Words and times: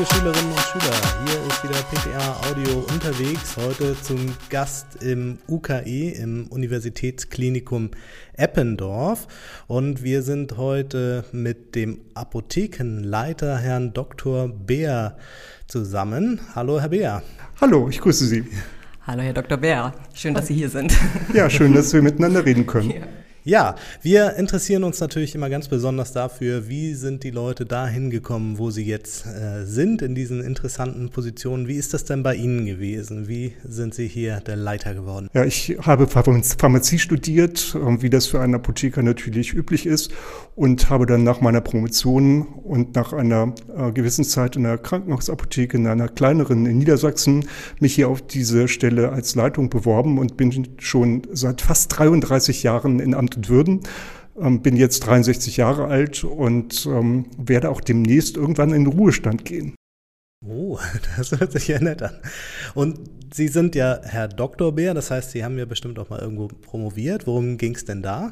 liebe 0.00 0.14
Schülerinnen 0.14 0.52
und 0.52 0.60
Schüler, 0.60 0.96
hier 1.26 1.46
ist 1.46 1.62
wieder 1.62 1.82
PTA 1.90 2.40
Audio 2.48 2.78
unterwegs, 2.90 3.56
heute 3.58 4.00
zum 4.00 4.34
Gast 4.48 5.02
im 5.02 5.38
UKE, 5.46 6.12
im 6.12 6.46
Universitätsklinikum 6.46 7.90
Eppendorf. 8.32 9.26
Und 9.66 10.02
wir 10.02 10.22
sind 10.22 10.56
heute 10.56 11.24
mit 11.32 11.74
dem 11.74 12.00
Apothekenleiter, 12.14 13.58
Herrn 13.58 13.92
Dr. 13.92 14.48
Beer, 14.48 15.18
zusammen. 15.66 16.40
Hallo, 16.54 16.80
Herr 16.80 16.88
Beer. 16.88 17.22
Hallo, 17.60 17.88
ich 17.90 18.00
grüße 18.00 18.24
Sie. 18.24 18.44
Hallo, 19.06 19.20
Herr 19.20 19.34
Dr. 19.34 19.58
Beer. 19.58 19.92
Schön, 20.14 20.32
dass 20.32 20.46
Sie 20.46 20.54
hier 20.54 20.70
sind. 20.70 20.96
Ja, 21.34 21.50
schön, 21.50 21.74
dass 21.74 21.92
wir 21.92 22.00
miteinander 22.00 22.46
reden 22.46 22.66
können. 22.66 22.90
Ja. 22.90 23.02
Ja, 23.42 23.74
wir 24.02 24.34
interessieren 24.36 24.84
uns 24.84 25.00
natürlich 25.00 25.34
immer 25.34 25.48
ganz 25.48 25.68
besonders 25.68 26.12
dafür, 26.12 26.68
wie 26.68 26.92
sind 26.92 27.24
die 27.24 27.30
Leute 27.30 27.64
dahin 27.64 28.10
gekommen, 28.10 28.58
wo 28.58 28.70
sie 28.70 28.84
jetzt 28.84 29.24
äh, 29.24 29.64
sind, 29.64 30.02
in 30.02 30.14
diesen 30.14 30.42
interessanten 30.42 31.08
Positionen. 31.08 31.66
Wie 31.66 31.76
ist 31.76 31.94
das 31.94 32.04
denn 32.04 32.22
bei 32.22 32.34
Ihnen 32.34 32.66
gewesen? 32.66 33.28
Wie 33.28 33.54
sind 33.64 33.94
Sie 33.94 34.08
hier 34.08 34.40
der 34.40 34.56
Leiter 34.56 34.92
geworden? 34.92 35.30
Ja, 35.32 35.44
ich 35.44 35.78
habe 35.80 36.06
Pharmazie 36.06 36.98
studiert, 36.98 37.74
ähm, 37.74 38.02
wie 38.02 38.10
das 38.10 38.26
für 38.26 38.40
einen 38.40 38.56
Apotheker 38.56 39.02
natürlich 39.02 39.54
üblich 39.54 39.86
ist, 39.86 40.12
und 40.54 40.90
habe 40.90 41.06
dann 41.06 41.24
nach 41.24 41.40
meiner 41.40 41.62
Promotion 41.62 42.42
und 42.42 42.94
nach 42.94 43.14
einer 43.14 43.54
äh, 43.74 43.90
gewissen 43.92 44.24
Zeit 44.24 44.56
in 44.56 44.66
einer 44.66 44.76
Krankenhausapotheke 44.76 45.78
in 45.78 45.86
einer 45.86 46.08
kleineren 46.08 46.66
in 46.66 46.76
Niedersachsen 46.76 47.46
mich 47.78 47.94
hier 47.94 48.10
auf 48.10 48.20
diese 48.20 48.68
Stelle 48.68 49.12
als 49.12 49.34
Leitung 49.34 49.70
beworben 49.70 50.18
und 50.18 50.36
bin 50.36 50.68
schon 50.78 51.22
seit 51.32 51.62
fast 51.62 51.98
33 51.98 52.62
Jahren 52.62 53.00
in 53.00 53.14
Amt 53.14 53.29
Und 53.36 53.48
Würden. 53.48 53.80
Ähm, 54.38 54.62
bin 54.62 54.76
jetzt 54.76 55.00
63 55.00 55.56
Jahre 55.56 55.86
alt 55.86 56.24
und 56.24 56.86
ähm, 56.86 57.26
werde 57.36 57.70
auch 57.70 57.80
demnächst 57.80 58.36
irgendwann 58.36 58.72
in 58.72 58.84
den 58.84 58.92
Ruhestand 58.92 59.44
gehen. 59.44 59.74
Oh, 60.46 60.78
das 61.16 61.32
hört 61.32 61.52
sich 61.52 61.68
ja 61.68 61.80
nett 61.80 62.02
an. 62.02 62.18
Und 62.74 62.98
Sie 63.32 63.48
sind 63.48 63.74
ja 63.74 64.00
Herr 64.02 64.28
Dr. 64.28 64.74
Bär, 64.74 64.94
das 64.94 65.10
heißt, 65.10 65.30
Sie 65.30 65.44
haben 65.44 65.58
ja 65.58 65.64
bestimmt 65.64 65.98
auch 65.98 66.10
mal 66.10 66.18
irgendwo 66.18 66.48
promoviert. 66.48 67.26
Worum 67.26 67.58
ging 67.58 67.74
es 67.74 67.84
denn 67.84 68.02
da? 68.02 68.30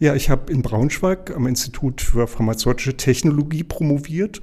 Ja, 0.00 0.16
ich 0.16 0.28
habe 0.28 0.52
in 0.52 0.62
Braunschweig 0.62 1.30
am 1.36 1.46
Institut 1.46 2.00
für 2.00 2.26
pharmazeutische 2.26 2.96
Technologie 2.96 3.62
promoviert 3.62 4.40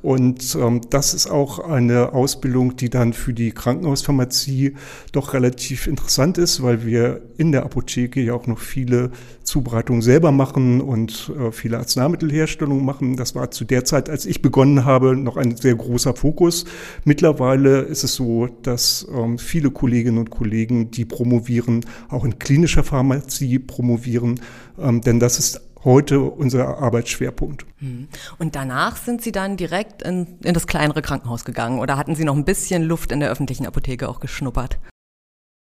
und 0.00 0.56
ähm, 0.58 0.80
das 0.88 1.12
ist 1.12 1.26
auch 1.26 1.58
eine 1.58 2.14
Ausbildung, 2.14 2.76
die 2.76 2.88
dann 2.88 3.12
für 3.12 3.34
die 3.34 3.52
Krankenhauspharmazie 3.52 4.76
doch 5.12 5.34
relativ 5.34 5.86
interessant 5.86 6.38
ist, 6.38 6.62
weil 6.62 6.86
wir 6.86 7.20
in 7.36 7.52
der 7.52 7.64
Apotheke 7.64 8.22
ja 8.22 8.32
auch 8.32 8.46
noch 8.46 8.58
viele 8.58 9.10
Zubereitungen 9.54 10.02
selber 10.02 10.32
machen 10.32 10.80
und 10.80 11.30
äh, 11.38 11.52
viele 11.52 11.78
Arzneimittelherstellungen 11.78 12.84
machen. 12.84 13.14
Das 13.14 13.36
war 13.36 13.52
zu 13.52 13.64
der 13.64 13.84
Zeit, 13.84 14.10
als 14.10 14.26
ich 14.26 14.42
begonnen 14.42 14.84
habe, 14.84 15.14
noch 15.14 15.36
ein 15.36 15.56
sehr 15.56 15.76
großer 15.76 16.16
Fokus. 16.16 16.64
Mittlerweile 17.04 17.82
ist 17.82 18.02
es 18.02 18.16
so, 18.16 18.48
dass 18.62 19.06
ähm, 19.14 19.38
viele 19.38 19.70
Kolleginnen 19.70 20.18
und 20.18 20.30
Kollegen, 20.30 20.90
die 20.90 21.04
promovieren, 21.04 21.86
auch 22.08 22.24
in 22.24 22.40
klinischer 22.40 22.82
Pharmazie 22.82 23.60
promovieren. 23.60 24.40
Ähm, 24.76 25.02
denn 25.02 25.20
das 25.20 25.38
ist 25.38 25.60
heute 25.84 26.18
unser 26.18 26.78
Arbeitsschwerpunkt. 26.78 27.64
Hm. 27.78 28.08
Und 28.38 28.56
danach 28.56 28.96
sind 28.96 29.22
Sie 29.22 29.30
dann 29.30 29.56
direkt 29.56 30.02
in, 30.02 30.40
in 30.42 30.54
das 30.54 30.66
kleinere 30.66 31.00
Krankenhaus 31.00 31.44
gegangen 31.44 31.78
oder 31.78 31.96
hatten 31.96 32.16
Sie 32.16 32.24
noch 32.24 32.34
ein 32.34 32.44
bisschen 32.44 32.82
Luft 32.82 33.12
in 33.12 33.20
der 33.20 33.30
öffentlichen 33.30 33.66
Apotheke 33.66 34.08
auch 34.08 34.18
geschnuppert? 34.18 34.80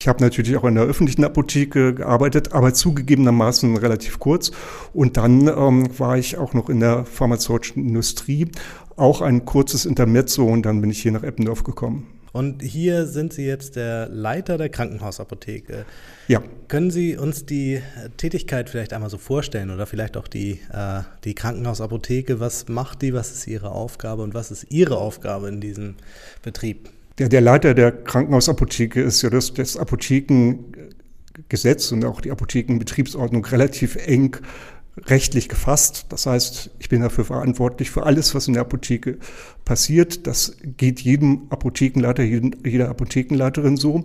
Ich 0.00 0.06
habe 0.06 0.22
natürlich 0.22 0.56
auch 0.56 0.62
in 0.62 0.76
der 0.76 0.84
öffentlichen 0.84 1.24
Apotheke 1.24 1.92
gearbeitet, 1.92 2.52
aber 2.52 2.72
zugegebenermaßen 2.72 3.76
relativ 3.78 4.20
kurz. 4.20 4.52
Und 4.92 5.16
dann 5.16 5.48
ähm, 5.48 5.98
war 5.98 6.16
ich 6.16 6.36
auch 6.36 6.54
noch 6.54 6.68
in 6.68 6.78
der 6.78 7.04
pharmazeutischen 7.04 7.84
Industrie, 7.84 8.46
auch 8.94 9.22
ein 9.22 9.44
kurzes 9.44 9.86
Intermezzo 9.86 10.46
und 10.46 10.62
dann 10.62 10.80
bin 10.80 10.90
ich 10.90 11.02
hier 11.02 11.10
nach 11.10 11.24
Eppendorf 11.24 11.64
gekommen. 11.64 12.06
Und 12.30 12.62
hier 12.62 13.06
sind 13.06 13.32
Sie 13.32 13.44
jetzt 13.44 13.74
der 13.74 14.08
Leiter 14.08 14.56
der 14.56 14.68
Krankenhausapotheke. 14.68 15.84
Ja. 16.28 16.44
Können 16.68 16.92
Sie 16.92 17.16
uns 17.16 17.44
die 17.44 17.82
Tätigkeit 18.18 18.70
vielleicht 18.70 18.92
einmal 18.92 19.10
so 19.10 19.18
vorstellen 19.18 19.70
oder 19.70 19.86
vielleicht 19.86 20.16
auch 20.16 20.28
die, 20.28 20.60
äh, 20.72 21.00
die 21.24 21.34
Krankenhausapotheke? 21.34 22.38
Was 22.38 22.68
macht 22.68 23.02
die? 23.02 23.14
Was 23.14 23.32
ist 23.32 23.48
Ihre 23.48 23.72
Aufgabe 23.72 24.22
und 24.22 24.32
was 24.32 24.52
ist 24.52 24.70
Ihre 24.70 24.98
Aufgabe 24.98 25.48
in 25.48 25.60
diesem 25.60 25.96
Betrieb? 26.42 26.90
Der, 27.18 27.28
der 27.28 27.40
Leiter 27.40 27.74
der 27.74 27.92
Krankenhausapotheke 27.92 29.02
ist 29.02 29.22
ja 29.22 29.30
das, 29.30 29.52
das 29.52 29.76
Apothekengesetz 29.76 31.90
und 31.90 32.04
auch 32.04 32.20
die 32.20 32.30
Apothekenbetriebsordnung 32.30 33.44
relativ 33.44 33.96
eng 33.96 34.36
rechtlich 35.06 35.48
gefasst. 35.48 36.06
Das 36.10 36.26
heißt, 36.26 36.70
ich 36.78 36.88
bin 36.88 37.02
dafür 37.02 37.24
verantwortlich 37.24 37.90
für 37.90 38.04
alles, 38.04 38.34
was 38.34 38.48
in 38.48 38.54
der 38.54 38.62
Apotheke 38.62 39.18
passiert. 39.64 40.26
Das 40.26 40.56
geht 40.76 41.00
jedem 41.00 41.42
Apothekenleiter, 41.50 42.22
jeder 42.22 42.88
Apothekenleiterin 42.88 43.76
so. 43.76 44.04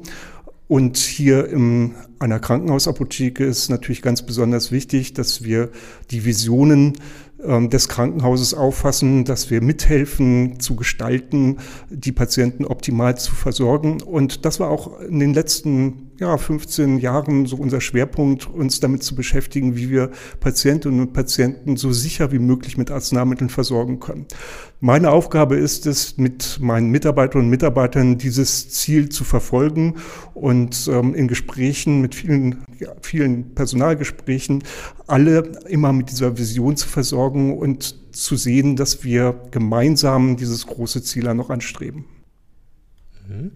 Und 0.74 0.98
hier 0.98 1.50
in 1.50 1.94
einer 2.18 2.40
Krankenhausapotheke 2.40 3.46
ist 3.46 3.70
natürlich 3.70 4.02
ganz 4.02 4.24
besonders 4.24 4.72
wichtig, 4.72 5.14
dass 5.14 5.44
wir 5.44 5.70
die 6.10 6.26
Visionen 6.26 6.94
ähm, 7.46 7.70
des 7.70 7.88
Krankenhauses 7.90 8.56
auffassen, 8.56 9.24
dass 9.24 9.52
wir 9.52 9.62
mithelfen 9.62 10.60
zu 10.60 10.76
gestalten, 10.76 11.58
die 11.92 12.12
Patienten 12.12 12.66
optimal 12.66 13.20
zu 13.20 13.36
versorgen. 13.36 14.02
Und 14.02 14.46
das 14.46 14.60
war 14.60 14.72
auch 14.72 15.00
in 15.02 15.20
den 15.20 15.36
letzten 15.36 16.03
ja, 16.24 16.38
15 16.38 17.00
Jahren 17.00 17.46
so 17.46 17.58
unser 17.58 17.82
Schwerpunkt, 17.82 18.50
uns 18.50 18.80
damit 18.80 19.04
zu 19.04 19.14
beschäftigen, 19.14 19.76
wie 19.76 19.90
wir 19.90 20.10
Patientinnen 20.40 21.02
und 21.02 21.12
Patienten 21.12 21.76
so 21.76 21.92
sicher 21.92 22.32
wie 22.32 22.40
möglich 22.40 22.78
mit 22.78 22.92
Arzneimitteln 22.92 23.50
versorgen 23.50 24.00
können. 24.00 24.26
Meine 24.80 25.12
Aufgabe 25.12 25.58
ist 25.58 25.86
es, 25.86 26.18
mit 26.18 26.60
meinen 26.62 26.92
Mitarbeiterinnen 26.92 27.48
und 27.48 27.50
Mitarbeitern 27.50 28.18
dieses 28.18 28.70
Ziel 28.70 29.10
zu 29.10 29.26
verfolgen 29.26 29.96
und 30.34 30.90
ähm, 30.90 31.14
in 31.14 31.28
Gesprächen 31.28 32.00
mit 32.00 32.16
vielen, 32.16 32.64
ja, 32.80 32.94
vielen 33.02 33.54
Personalgesprächen 33.54 34.64
alle 35.08 35.40
immer 35.68 35.92
mit 35.92 36.10
dieser 36.10 36.38
Vision 36.38 36.78
zu 36.78 36.88
versorgen 36.88 37.58
und 37.58 38.16
zu 38.16 38.38
sehen, 38.38 38.78
dass 38.78 39.04
wir 39.04 39.42
gemeinsam 39.52 40.38
dieses 40.38 40.68
große 40.68 41.04
Ziel 41.04 41.24
dann 41.24 41.38
noch 41.38 41.50
anstreben. 41.50 42.06
Mhm. 43.28 43.52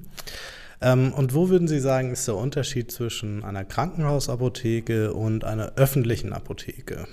Ähm, 0.82 1.14
und 1.14 1.34
wo 1.34 1.50
würden 1.50 1.68
Sie 1.68 1.80
sagen, 1.80 2.12
ist 2.12 2.28
der 2.28 2.36
Unterschied 2.36 2.92
zwischen 2.92 3.44
einer 3.44 3.66
Krankenhausapotheke 3.66 5.14
und 5.14 5.44
einer 5.44 5.74
öffentlichen 5.76 6.34
Apotheke? 6.34 7.08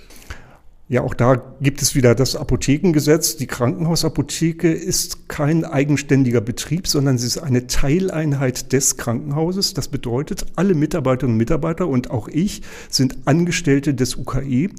Ja, 0.87 1.01
auch 1.01 1.15
da 1.15 1.41
gibt 1.61 1.81
es 1.81 1.95
wieder 1.95 2.13
das 2.13 2.35
Apothekengesetz. 2.35 3.37
Die 3.37 3.47
Krankenhausapotheke 3.47 4.71
ist 4.71 5.27
kein 5.27 5.65
eigenständiger 5.65 6.41
Betrieb, 6.41 6.87
sondern 6.87 7.17
sie 7.17 7.25
ist 7.25 7.39
eine 7.39 7.65
Teileinheit 7.65 8.71
des 8.71 8.95
Krankenhauses. 8.95 9.73
Das 9.73 9.87
bedeutet, 9.87 10.45
alle 10.55 10.75
Mitarbeiterinnen 10.75 11.33
und 11.33 11.39
Mitarbeiter 11.39 11.87
und 11.87 12.11
auch 12.11 12.27
ich 12.27 12.61
sind 12.91 13.17
Angestellte 13.25 13.95
des 13.95 14.15
UKE 14.15 14.69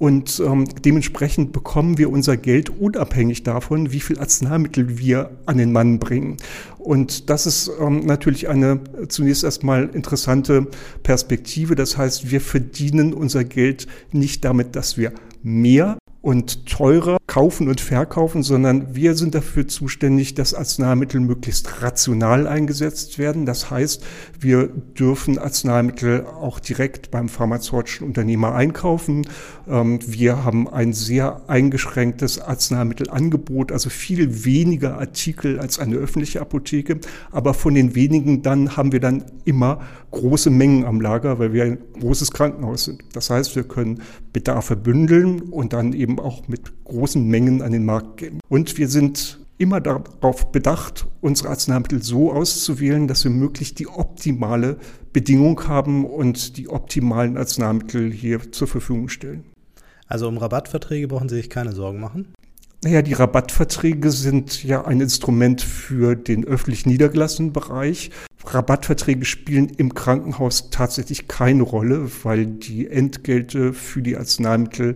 und 0.00 0.40
ähm, 0.40 0.66
dementsprechend 0.82 1.52
bekommen 1.52 1.98
wir 1.98 2.10
unser 2.10 2.38
Geld 2.38 2.70
unabhängig 2.70 3.42
davon, 3.42 3.92
wie 3.92 4.00
viel 4.00 4.18
Arzneimittel 4.18 4.98
wir 4.98 5.30
an 5.44 5.58
den 5.58 5.72
Mann 5.72 5.98
bringen. 5.98 6.38
Und 6.78 7.28
das 7.28 7.44
ist 7.44 7.70
ähm, 7.78 8.06
natürlich 8.06 8.48
eine 8.48 8.80
zunächst 9.08 9.44
erstmal 9.44 9.90
interessante 9.90 10.68
Perspektive. 11.02 11.74
Das 11.74 11.98
heißt, 11.98 12.30
wir 12.30 12.40
verdienen 12.40 13.12
unser 13.12 13.44
Geld 13.44 13.88
nicht 14.10 14.42
damit, 14.42 14.74
dass 14.74 14.96
wir 14.96 15.12
mehr 15.42 15.98
und 16.22 16.66
teurer 16.66 17.16
kaufen 17.26 17.68
und 17.68 17.80
verkaufen, 17.80 18.42
sondern 18.42 18.94
wir 18.94 19.14
sind 19.14 19.34
dafür 19.34 19.68
zuständig, 19.68 20.34
dass 20.34 20.52
Arzneimittel 20.52 21.20
möglichst 21.20 21.80
rational 21.80 22.46
eingesetzt 22.46 23.18
werden. 23.18 23.46
Das 23.46 23.70
heißt, 23.70 24.04
wir 24.38 24.68
dürfen 24.68 25.38
Arzneimittel 25.38 26.26
auch 26.26 26.60
direkt 26.60 27.10
beim 27.10 27.28
pharmazeutischen 27.28 28.06
Unternehmer 28.06 28.54
einkaufen. 28.54 29.26
Ähm, 29.68 30.00
wir 30.06 30.44
haben 30.44 30.68
ein 30.68 30.92
sehr 30.92 31.48
eingeschränktes 31.48 32.40
Arzneimittelangebot, 32.40 33.72
also 33.72 33.88
viel 33.88 34.44
weniger 34.44 34.98
Artikel 34.98 35.58
als 35.58 35.78
eine 35.78 35.96
öffentliche 35.96 36.40
Apotheke. 36.40 36.98
Aber 37.30 37.54
von 37.54 37.74
den 37.74 37.94
wenigen 37.94 38.42
dann 38.42 38.76
haben 38.76 38.92
wir 38.92 39.00
dann 39.00 39.24
immer 39.44 39.80
große 40.10 40.50
Mengen 40.50 40.84
am 40.84 41.00
Lager, 41.00 41.38
weil 41.38 41.52
wir 41.52 41.64
ein 41.64 41.78
großes 42.00 42.32
Krankenhaus 42.32 42.84
sind. 42.84 43.02
Das 43.12 43.30
heißt, 43.30 43.56
wir 43.56 43.64
können 43.64 44.02
Bedarfe 44.32 44.76
bündeln 44.76 45.40
und 45.42 45.72
dann 45.72 45.92
eben 45.92 46.18
auch 46.18 46.48
mit 46.48 46.84
großen 46.84 47.26
Mengen 47.26 47.62
an 47.62 47.72
den 47.72 47.84
Markt 47.84 48.18
gehen. 48.18 48.40
Und 48.48 48.78
wir 48.78 48.88
sind 48.88 49.40
immer 49.58 49.80
darauf 49.80 50.52
bedacht, 50.52 51.06
unsere 51.20 51.50
Arzneimittel 51.50 52.02
so 52.02 52.32
auszuwählen, 52.32 53.06
dass 53.06 53.24
wir 53.24 53.30
möglichst 53.30 53.78
die 53.78 53.88
optimale 53.88 54.78
Bedingung 55.12 55.68
haben 55.68 56.06
und 56.06 56.56
die 56.56 56.68
optimalen 56.68 57.36
Arzneimittel 57.36 58.10
hier 58.10 58.52
zur 58.52 58.68
Verfügung 58.68 59.10
stellen. 59.10 59.44
Also 60.06 60.28
um 60.28 60.38
Rabattverträge 60.38 61.08
brauchen 61.08 61.28
Sie 61.28 61.36
sich 61.36 61.50
keine 61.50 61.72
Sorgen 61.72 62.00
machen? 62.00 62.32
Naja, 62.82 63.02
die 63.02 63.12
Rabattverträge 63.12 64.10
sind 64.10 64.64
ja 64.64 64.86
ein 64.86 65.02
Instrument 65.02 65.60
für 65.60 66.16
den 66.16 66.46
öffentlich 66.46 66.86
niedergelassenen 66.86 67.52
Bereich. 67.52 68.10
Rabattverträge 68.42 69.26
spielen 69.26 69.68
im 69.68 69.92
Krankenhaus 69.92 70.70
tatsächlich 70.70 71.28
keine 71.28 71.62
Rolle, 71.62 72.10
weil 72.22 72.46
die 72.46 72.88
Entgelte 72.88 73.74
für 73.74 74.00
die 74.00 74.16
Arzneimittel 74.16 74.94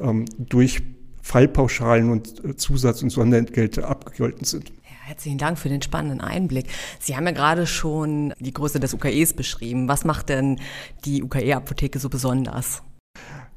ähm, 0.00 0.24
durch 0.38 0.82
Fallpauschalen 1.20 2.10
und 2.10 2.42
äh, 2.42 2.56
Zusatz- 2.56 3.02
und 3.02 3.10
Sonderentgelte 3.10 3.86
abgegolten 3.86 4.44
sind. 4.44 4.72
Herzlichen 4.82 5.38
Dank 5.38 5.58
für 5.58 5.68
den 5.68 5.82
spannenden 5.82 6.22
Einblick. 6.22 6.66
Sie 7.00 7.16
haben 7.16 7.26
ja 7.26 7.32
gerade 7.32 7.66
schon 7.66 8.32
die 8.40 8.52
Größe 8.52 8.80
des 8.80 8.94
UKEs 8.94 9.34
beschrieben. 9.34 9.88
Was 9.88 10.04
macht 10.04 10.30
denn 10.30 10.58
die 11.04 11.22
UKE-Apotheke 11.22 11.98
so 11.98 12.08
besonders? 12.08 12.82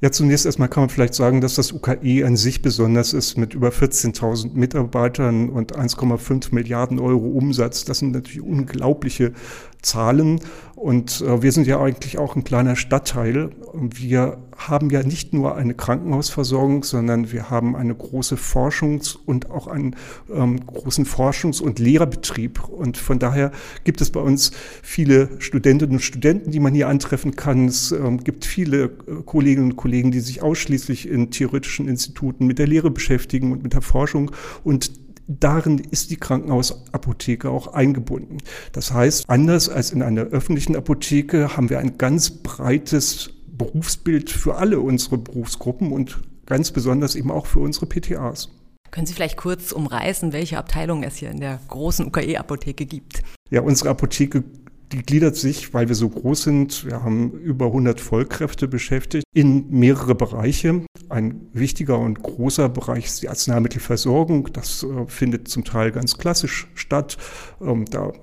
Ja, 0.01 0.11
zunächst 0.11 0.45
erstmal 0.45 0.69
kann 0.69 0.83
man 0.83 0.89
vielleicht 0.89 1.13
sagen, 1.13 1.41
dass 1.41 1.55
das 1.55 1.73
UKE 1.73 2.25
an 2.25 2.37
sich 2.37 2.61
besonders 2.61 3.11
ist 3.11 3.37
mit 3.37 3.53
über 3.53 3.69
14.000 3.69 4.53
Mitarbeitern 4.53 5.49
und 5.49 5.77
1,5 5.77 6.55
Milliarden 6.55 6.99
Euro 6.99 7.27
Umsatz. 7.27 7.83
Das 7.83 7.99
sind 7.99 8.11
natürlich 8.11 8.41
unglaubliche 8.41 9.33
Zahlen. 9.81 10.39
Und 10.75 11.19
äh, 11.19 11.41
wir 11.41 11.51
sind 11.51 11.67
ja 11.67 11.81
eigentlich 11.81 12.17
auch 12.17 12.37
ein 12.37 12.45
kleiner 12.45 12.77
Stadtteil. 12.77 13.49
Wir 13.73 14.37
haben 14.69 14.89
ja 14.89 15.03
nicht 15.03 15.33
nur 15.33 15.55
eine 15.55 15.73
Krankenhausversorgung, 15.73 16.83
sondern 16.83 17.31
wir 17.31 17.49
haben 17.49 17.75
eine 17.75 17.95
große 17.95 18.35
Forschungs- 18.35 19.17
und 19.25 19.49
auch 19.51 19.67
einen 19.67 19.95
ähm, 20.31 20.65
großen 20.65 21.05
Forschungs- 21.05 21.61
und 21.61 21.79
Lehrerbetrieb. 21.79 22.63
Und 22.67 22.97
von 22.97 23.19
daher 23.19 23.51
gibt 23.83 24.01
es 24.01 24.09
bei 24.09 24.19
uns 24.19 24.51
viele 24.81 25.29
Studentinnen 25.39 25.95
und 25.95 26.01
Studenten, 26.01 26.51
die 26.51 26.59
man 26.59 26.73
hier 26.73 26.87
antreffen 26.87 27.35
kann. 27.35 27.67
Es 27.67 27.91
ähm, 27.91 28.23
gibt 28.23 28.45
viele 28.45 28.83
äh, 28.83 28.89
Kolleginnen 29.25 29.71
und 29.71 29.75
Kollegen, 29.75 30.11
die 30.11 30.19
sich 30.19 30.41
ausschließlich 30.41 31.09
in 31.09 31.31
theoretischen 31.31 31.87
Instituten 31.87 32.47
mit 32.47 32.59
der 32.59 32.67
Lehre 32.67 32.91
beschäftigen 32.91 33.51
und 33.51 33.63
mit 33.63 33.73
der 33.73 33.81
Forschung. 33.81 34.31
Und 34.63 34.91
darin 35.29 35.79
ist 35.91 36.09
die 36.09 36.17
Krankenhausapotheke 36.17 37.49
auch 37.49 37.67
eingebunden. 37.67 38.37
Das 38.71 38.91
heißt, 38.91 39.29
anders 39.29 39.69
als 39.69 39.91
in 39.91 40.01
einer 40.01 40.23
öffentlichen 40.23 40.75
Apotheke 40.75 41.55
haben 41.55 41.69
wir 41.69 41.79
ein 41.79 41.97
ganz 41.97 42.31
breites 42.31 43.31
Berufsbild 43.59 44.31
für 44.31 44.55
alle 44.55 44.79
unsere 44.79 45.19
Berufsgruppen 45.19 45.91
und 45.91 46.19
ganz 46.47 46.71
besonders 46.71 47.13
eben 47.13 47.29
auch 47.29 47.45
für 47.45 47.59
unsere 47.59 47.85
PTAs. 47.85 48.49
Können 48.89 49.05
Sie 49.05 49.13
vielleicht 49.13 49.37
kurz 49.37 49.71
umreißen, 49.71 50.33
welche 50.33 50.57
Abteilungen 50.57 51.03
es 51.03 51.17
hier 51.17 51.29
in 51.29 51.39
der 51.39 51.59
großen 51.67 52.07
UKE-Apotheke 52.07 52.87
gibt? 52.87 53.21
Ja, 53.51 53.61
unsere 53.61 53.91
Apotheke 53.91 54.43
die 54.91 55.03
gliedert 55.03 55.35
sich, 55.35 55.73
weil 55.73 55.87
wir 55.87 55.95
so 55.95 56.09
groß 56.09 56.43
sind, 56.43 56.85
wir 56.85 57.03
haben 57.03 57.31
über 57.31 57.67
100 57.67 58.01
Vollkräfte 58.01 58.67
beschäftigt, 58.67 59.23
in 59.33 59.69
mehrere 59.69 60.15
Bereiche. 60.15 60.81
Ein 61.09 61.47
wichtiger 61.53 61.99
und 61.99 62.23
großer 62.23 62.69
Bereich 62.69 63.05
ist 63.05 63.21
die 63.21 63.29
Arzneimittelversorgung. 63.29 64.49
Das 64.53 64.83
äh, 64.83 65.05
findet 65.07 65.47
zum 65.47 65.63
Teil 65.63 65.91
ganz 65.91 66.17
klassisch 66.17 66.67
statt. 66.73 67.17
Ähm, 67.61 67.85
da 67.85 68.09
äh, 68.09 68.13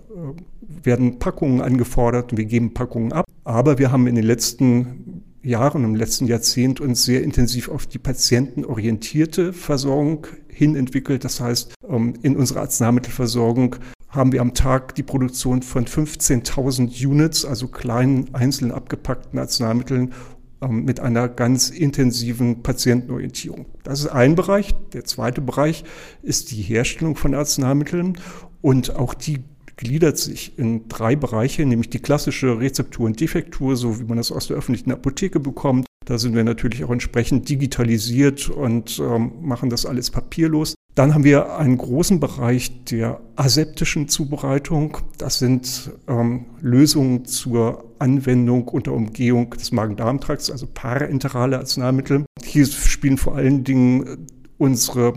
werden 0.60 1.18
Packungen 1.18 1.60
angefordert 1.60 2.32
und 2.32 2.38
wir 2.38 2.46
geben 2.46 2.74
Packungen 2.74 3.12
ab. 3.12 3.26
Aber 3.44 3.78
wir 3.78 3.92
haben 3.92 4.08
in 4.08 4.16
den 4.16 4.24
letzten 4.24 5.15
Jahren, 5.46 5.84
im 5.84 5.94
letzten 5.94 6.26
Jahrzehnt 6.26 6.80
uns 6.80 7.04
sehr 7.04 7.22
intensiv 7.22 7.68
auf 7.68 7.86
die 7.86 7.98
patientenorientierte 7.98 9.52
Versorgung 9.52 10.26
hin 10.48 10.74
entwickelt. 10.74 11.24
Das 11.24 11.40
heißt, 11.40 11.74
ähm, 11.88 12.14
in 12.22 12.36
unserer 12.36 12.60
Arzneimittelversorgung 12.60 13.76
haben 14.08 14.32
wir 14.32 14.40
am 14.40 14.54
Tag 14.54 14.94
die 14.94 15.02
Produktion 15.02 15.62
von 15.62 15.86
15.000 15.86 17.06
Units, 17.06 17.44
also 17.44 17.68
kleinen 17.68 18.34
einzeln 18.34 18.72
abgepackten 18.72 19.38
Arzneimitteln 19.38 20.12
ähm, 20.62 20.84
mit 20.84 21.00
einer 21.00 21.28
ganz 21.28 21.70
intensiven 21.70 22.62
Patientenorientierung. 22.62 23.66
Das 23.84 24.00
ist 24.00 24.08
ein 24.08 24.34
Bereich. 24.34 24.74
Der 24.94 25.04
zweite 25.04 25.40
Bereich 25.40 25.84
ist 26.22 26.50
die 26.50 26.62
Herstellung 26.62 27.16
von 27.16 27.34
Arzneimitteln 27.34 28.18
und 28.62 28.96
auch 28.96 29.14
die 29.14 29.44
gliedert 29.76 30.18
sich 30.18 30.58
in 30.58 30.88
drei 30.88 31.16
Bereiche, 31.16 31.64
nämlich 31.64 31.90
die 31.90 31.98
klassische 31.98 32.58
Rezeptur 32.58 33.06
und 33.06 33.20
Defektur, 33.20 33.76
so 33.76 34.00
wie 34.00 34.04
man 34.04 34.16
das 34.16 34.32
aus 34.32 34.48
der 34.48 34.56
öffentlichen 34.56 34.92
Apotheke 34.92 35.40
bekommt. 35.40 35.86
Da 36.04 36.18
sind 36.18 36.34
wir 36.34 36.44
natürlich 36.44 36.84
auch 36.84 36.90
entsprechend 36.90 37.48
digitalisiert 37.48 38.48
und 38.48 39.00
ähm, 39.00 39.32
machen 39.42 39.70
das 39.70 39.84
alles 39.84 40.10
papierlos. 40.10 40.74
Dann 40.94 41.12
haben 41.12 41.24
wir 41.24 41.56
einen 41.58 41.76
großen 41.76 42.20
Bereich 42.20 42.84
der 42.84 43.20
aseptischen 43.34 44.08
Zubereitung. 44.08 44.98
Das 45.18 45.40
sind 45.40 45.90
ähm, 46.08 46.46
Lösungen 46.60 47.26
zur 47.26 47.84
Anwendung 47.98 48.68
unter 48.68 48.92
Umgehung 48.92 49.50
des 49.50 49.72
Magen-Darm-Trakts, 49.72 50.50
also 50.50 50.66
parenterale 50.72 51.58
Arzneimittel. 51.58 52.24
Hier 52.42 52.66
spielen 52.66 53.18
vor 53.18 53.34
allen 53.34 53.64
Dingen 53.64 54.26
unsere 54.58 55.14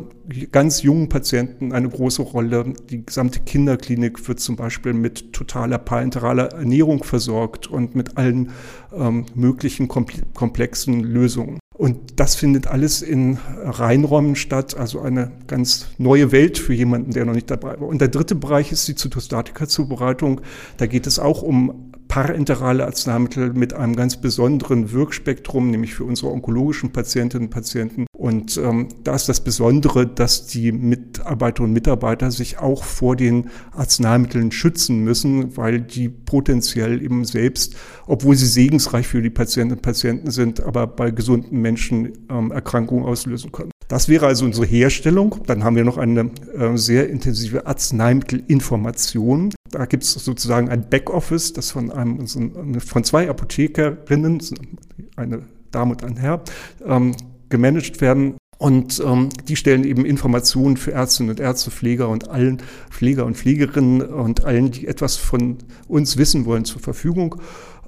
ganz 0.51 0.81
jungen 0.81 1.09
Patienten 1.09 1.71
eine 1.71 1.89
große 1.89 2.21
Rolle. 2.21 2.73
Die 2.89 3.05
gesamte 3.05 3.39
Kinderklinik 3.39 4.27
wird 4.27 4.39
zum 4.39 4.55
Beispiel 4.55 4.93
mit 4.93 5.33
totaler 5.33 5.77
parenteraler 5.77 6.53
Ernährung 6.53 7.03
versorgt 7.03 7.67
und 7.67 7.95
mit 7.95 8.17
allen 8.17 8.51
ähm, 8.93 9.25
möglichen 9.35 9.87
komplexen 9.87 11.03
Lösungen. 11.03 11.59
Und 11.79 12.19
das 12.19 12.35
findet 12.35 12.67
alles 12.67 13.01
in 13.01 13.37
Reinräumen 13.63 14.35
statt, 14.35 14.75
also 14.75 14.99
eine 14.99 15.31
ganz 15.47 15.87
neue 15.97 16.33
Welt 16.33 16.57
für 16.57 16.73
jemanden, 16.73 17.11
der 17.11 17.23
noch 17.23 17.33
nicht 17.33 17.49
dabei 17.49 17.79
war. 17.79 17.87
Und 17.87 18.01
der 18.01 18.09
dritte 18.09 18.35
Bereich 18.35 18.73
ist 18.73 18.85
die 18.89 18.95
Zytostatika-Zubereitung. 18.95 20.41
Da 20.75 20.87
geht 20.87 21.07
es 21.07 21.19
auch 21.19 21.41
um 21.41 21.93
parenterale 22.09 22.85
Arzneimittel 22.85 23.53
mit 23.53 23.73
einem 23.73 23.95
ganz 23.95 24.19
besonderen 24.19 24.91
Wirkspektrum, 24.91 25.71
nämlich 25.71 25.93
für 25.93 26.03
unsere 26.03 26.31
onkologischen 26.31 26.91
Patientinnen 26.91 27.47
und 27.47 27.53
Patienten. 27.53 28.08
Und 28.19 28.57
ähm, 28.57 28.89
da 29.05 29.15
ist 29.15 29.29
das 29.29 29.39
Besondere, 29.39 30.05
dass 30.05 30.45
die 30.45 30.73
Mitarbeiterinnen 30.73 31.69
und 31.69 31.73
Mitarbeiter 31.73 32.31
sich 32.31 32.59
auch 32.59 32.83
vor 32.83 33.15
den 33.15 33.49
Arzneimitteln 33.71 34.51
schützen 34.51 35.05
müssen, 35.05 35.55
weil 35.55 35.79
die 35.79 36.09
potenziell 36.09 37.01
eben 37.01 37.23
selbst, 37.23 37.77
obwohl 38.07 38.35
sie 38.35 38.45
segensreich 38.45 39.07
für 39.07 39.21
die 39.21 39.29
Patientinnen 39.29 39.77
und 39.77 39.83
Patienten 39.83 40.31
sind, 40.31 40.59
aber 40.61 40.85
bei 40.85 41.11
gesunden 41.11 41.61
Menschen 41.61 42.11
ähm, 42.29 42.51
Erkrankungen 42.51 43.05
auslösen 43.05 43.53
können. 43.53 43.71
Das 43.87 44.09
wäre 44.09 44.27
also 44.27 44.43
unsere 44.43 44.65
Herstellung. 44.65 45.37
Dann 45.47 45.63
haben 45.63 45.77
wir 45.77 45.85
noch 45.85 45.97
eine 45.97 46.29
äh, 46.53 46.75
sehr 46.75 47.09
intensive 47.09 47.67
Arzneimittelinformation. 47.67 49.53
Da 49.71 49.85
gibt 49.85 50.03
es 50.03 50.11
sozusagen 50.11 50.67
ein 50.67 50.89
Backoffice, 50.89 51.53
das 51.53 51.71
von 51.71 51.89
einem 51.89 52.27
von 52.79 53.03
zwei 53.05 53.29
Apothekerinnen, 53.29 54.41
eine 55.15 55.43
Dame 55.71 55.91
und 55.91 56.03
ein 56.03 56.17
Herr, 56.17 56.41
ähm, 56.85 57.15
gemanagt 57.49 58.01
werden. 58.01 58.35
Und 58.57 59.01
ähm, 59.05 59.29
die 59.47 59.55
stellen 59.55 59.85
eben 59.85 60.03
Informationen 60.03 60.75
für 60.75 60.91
Ärztinnen 60.91 61.29
und 61.29 61.39
Ärzte, 61.39 61.71
Pfleger 61.71 62.09
und 62.09 62.29
allen 62.29 62.61
Pfleger 62.89 63.25
und 63.25 63.37
Pflegerinnen 63.37 64.01
und 64.01 64.43
allen, 64.43 64.71
die 64.71 64.85
etwas 64.85 65.15
von 65.15 65.59
uns 65.87 66.17
wissen 66.17 66.45
wollen, 66.45 66.65
zur 66.65 66.81
Verfügung. 66.81 67.35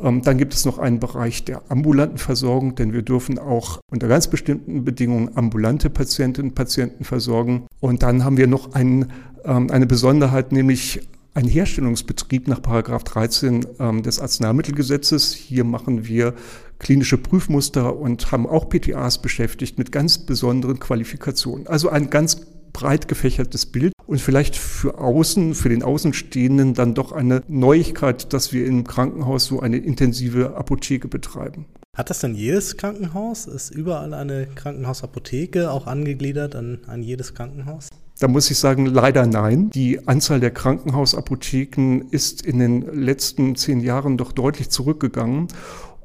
Ähm, 0.02 0.22
dann 0.22 0.38
gibt 0.38 0.54
es 0.54 0.64
noch 0.64 0.80
einen 0.80 1.02
Bereich 1.02 1.44
der 1.44 1.64
ambulanten 1.70 2.18
Versorgung, 2.18 2.76
denn 2.76 2.94
wir 2.94 3.02
dürfen 3.02 3.38
auch 3.38 3.82
unter 3.92 4.08
ganz 4.08 4.30
bestimmten 4.30 4.86
Bedingungen 4.86 5.36
ambulante 5.36 5.90
Patientinnen 5.90 6.52
und 6.52 6.56
Patienten 6.56 7.04
versorgen. 7.04 7.68
Und 7.82 8.02
dann 8.02 8.24
haben 8.24 8.38
wir 8.38 8.48
noch 8.48 8.74
einen, 8.74 9.12
ähm, 9.44 9.70
eine 9.72 9.88
Besonderheit, 9.88 10.54
nämlich 10.54 11.02
ein 11.34 11.48
Herstellungsbetrieb 11.48 12.48
nach 12.48 12.62
Paragraph 12.62 13.04
13 13.04 13.66
ähm, 13.80 14.04
des 14.04 14.20
Arzneimittelgesetzes. 14.20 15.34
Hier 15.34 15.64
machen 15.64 16.06
wir 16.08 16.34
klinische 16.82 17.18
Prüfmuster 17.18 17.96
und 17.96 18.32
haben 18.32 18.48
auch 18.48 18.68
PTAs 18.68 19.22
beschäftigt 19.22 19.78
mit 19.78 19.92
ganz 19.92 20.18
besonderen 20.18 20.80
Qualifikationen. 20.80 21.68
Also 21.68 21.90
ein 21.90 22.10
ganz 22.10 22.42
breit 22.74 23.08
gefächertes 23.08 23.68
Bild 23.68 23.94
und 24.08 24.20
vielleicht 24.20 24.56
für 24.56 24.98
außen, 24.98 25.54
für 25.54 25.70
den 25.70 25.84
Außenstehenden 25.84 26.74
dann 26.74 26.96
doch 26.96 27.12
eine 27.12 27.44
Neuigkeit, 27.48 28.34
dass 28.34 28.52
wir 28.52 28.66
im 28.66 28.86
Krankenhaus 28.86 29.46
so 29.46 29.60
eine 29.60 29.78
intensive 29.78 30.56
Apotheke 30.56 31.08
betreiben. 31.08 31.66
Hat 31.96 32.10
das 32.10 32.20
denn 32.20 32.34
jedes 32.34 32.78
Krankenhaus? 32.78 33.46
Ist 33.46 33.70
überall 33.70 34.14
eine 34.14 34.48
Krankenhausapotheke 34.48 35.70
auch 35.72 35.88
angegliedert 35.88 36.56
an, 36.56 36.80
an 36.88 37.04
jedes 37.04 37.36
Krankenhaus? 37.36 37.90
Da 38.20 38.28
muss 38.28 38.50
ich 38.50 38.58
sagen, 38.58 38.86
leider 38.86 39.26
nein. 39.26 39.70
Die 39.72 40.08
Anzahl 40.08 40.40
der 40.40 40.52
Krankenhausapotheken 40.52 42.04
ist 42.12 42.46
in 42.46 42.60
den 42.60 42.82
letzten 42.82 43.56
zehn 43.56 43.82
Jahren 43.82 44.18
doch 44.18 44.32
deutlich 44.32 44.70
zurückgegangen. 44.70 45.48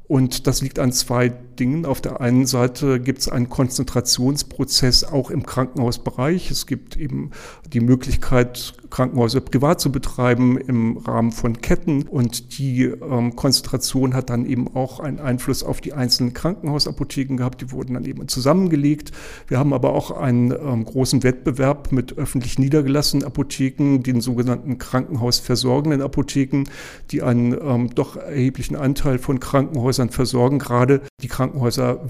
Und 0.07 0.47
das 0.47 0.61
liegt 0.61 0.79
an 0.79 0.91
zwei 0.91 1.33
Dingen. 1.59 1.85
Auf 1.85 2.01
der 2.01 2.21
einen 2.21 2.45
Seite 2.45 2.99
gibt 2.99 3.19
es 3.19 3.29
einen 3.29 3.49
Konzentrationsprozess 3.49 5.03
auch 5.03 5.29
im 5.29 5.45
Krankenhausbereich. 5.45 6.51
Es 6.51 6.65
gibt 6.65 6.95
eben 6.95 7.31
die 7.73 7.81
Möglichkeit, 7.81 8.73
Krankenhäuser 8.89 9.41
privat 9.41 9.81
zu 9.81 9.91
betreiben 9.91 10.57
im 10.57 10.97
Rahmen 10.97 11.31
von 11.31 11.61
Ketten. 11.61 12.03
Und 12.03 12.57
die 12.57 12.83
ähm, 12.83 13.35
Konzentration 13.35 14.13
hat 14.13 14.29
dann 14.29 14.45
eben 14.45 14.75
auch 14.75 14.99
einen 14.99 15.19
Einfluss 15.19 15.63
auf 15.63 15.81
die 15.81 15.93
einzelnen 15.93 16.33
Krankenhausapotheken 16.33 17.35
gehabt. 17.37 17.61
Die 17.61 17.71
wurden 17.71 17.95
dann 17.95 18.05
eben 18.05 18.27
zusammengelegt. 18.27 19.11
Wir 19.47 19.59
haben 19.59 19.73
aber 19.73 19.93
auch 19.93 20.11
einen 20.11 20.51
ähm, 20.51 20.85
großen 20.85 21.23
Wettbewerb 21.23 21.91
mit 21.91 22.17
öffentlich 22.17 22.59
niedergelassenen 22.59 23.25
Apotheken, 23.25 23.99
den 24.03 24.21
sogenannten 24.21 24.77
krankenhausversorgenden 24.77 26.01
Apotheken, 26.01 26.63
die 27.11 27.21
einen 27.21 27.53
ähm, 27.53 27.89
doch 27.93 28.15
erheblichen 28.15 28.75
Anteil 28.75 29.19
von 29.19 29.39
Krankenhäusern 29.39 30.09
versorgen. 30.09 30.59
Gerade 30.59 31.01
die 31.21 31.27
Krankenhäuser 31.27 31.46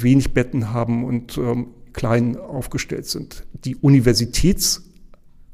wenig 0.01 0.33
Betten 0.33 0.71
haben 0.71 1.03
und 1.03 1.37
ähm, 1.37 1.67
klein 1.93 2.37
aufgestellt 2.37 3.07
sind. 3.07 3.45
Die 3.65 3.75
Universitäts 3.75 4.86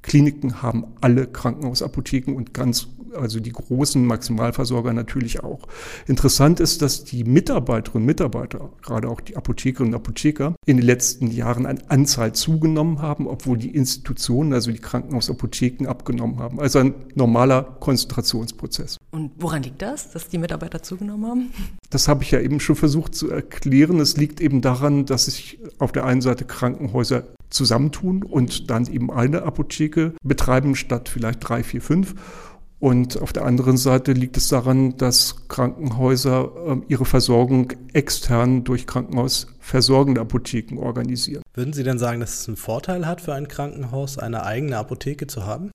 Kliniken 0.04 0.62
haben 0.62 0.86
alle 1.02 1.26
Krankenhausapotheken 1.26 2.36
und 2.36 2.54
ganz 2.54 2.88
also 3.16 3.40
die 3.40 3.52
großen 3.52 4.06
Maximalversorger 4.06 4.94
natürlich 4.94 5.44
auch. 5.44 5.60
Interessant 6.08 6.60
ist, 6.60 6.82
dass 6.82 7.04
die 7.04 7.24
Mitarbeiterinnen 7.24 8.04
und 8.04 8.06
Mitarbeiter, 8.06 8.70
gerade 8.82 9.08
auch 9.08 9.22
die 9.22 9.38
Apothekerinnen 9.38 9.94
und 9.94 10.00
Apotheker, 10.00 10.56
in 10.66 10.78
den 10.78 10.86
letzten 10.86 11.28
Jahren 11.28 11.66
an 11.66 11.80
Anzahl 11.88 12.34
zugenommen 12.34 13.02
haben, 13.02 13.28
obwohl 13.28 13.58
die 13.58 13.70
Institutionen, 13.70 14.54
also 14.54 14.72
die 14.72 14.80
Krankenhausapotheken, 14.80 15.88
abgenommen 15.88 16.40
haben. 16.40 16.60
Also 16.60 16.80
ein 16.80 16.96
normaler 17.16 17.64
Konzentrationsprozess. 17.80 18.98
Und 19.12 19.32
woran 19.38 19.64
liegt 19.64 19.82
das, 19.82 20.12
dass 20.12 20.28
die 20.28 20.38
Mitarbeiter 20.38 20.82
zugenommen 20.82 21.26
haben? 21.28 21.52
Das 21.90 22.08
habe 22.08 22.24
ich 22.24 22.32
ja 22.32 22.40
eben 22.40 22.60
schon 22.60 22.76
versucht 22.76 23.16
zu 23.16 23.30
erklären. 23.30 24.00
Es 24.00 24.18
liegt 24.18 24.42
eben 24.42 24.62
daran, 24.62 25.06
dass 25.06 25.26
sich 25.26 25.60
auf 25.78 25.92
der 25.92 26.06
einen 26.06 26.22
Seite 26.22 26.46
Krankenhäuser 26.46 27.24
zusammentun 27.54 28.24
und 28.24 28.70
dann 28.70 28.88
eben 28.88 29.12
eine 29.12 29.44
Apotheke 29.44 30.14
betreiben 30.24 30.76
statt 30.76 31.10
vielleicht 31.10 31.48
drei, 31.48 31.64
vier, 31.64 31.82
fünf. 31.82 32.16
Und 32.80 33.22
auf 33.22 33.32
der 33.32 33.46
anderen 33.46 33.78
Seite 33.78 34.12
liegt 34.12 34.36
es 34.36 34.50
daran, 34.50 34.98
dass 34.98 35.48
Krankenhäuser 35.48 36.52
äh, 36.68 36.82
ihre 36.90 37.06
Versorgung 37.06 37.72
extern 37.94 38.66
durch 38.66 38.86
krankenhausversorgende 39.64 40.22
Apotheken 40.22 40.78
organisieren. 40.78 41.42
Würden 41.54 41.74
Sie 41.74 41.84
denn 41.84 41.98
sagen, 41.98 42.20
dass 42.20 42.42
es 42.42 42.48
einen 42.48 42.58
Vorteil 42.58 43.08
hat 43.08 43.22
für 43.22 43.34
ein 43.34 43.48
Krankenhaus, 43.48 44.18
eine 44.18 44.46
eigene 44.46 44.78
Apotheke 44.78 45.28
zu 45.28 45.46
haben? 45.46 45.72